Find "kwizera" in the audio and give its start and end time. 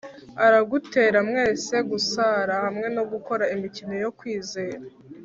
4.17-4.83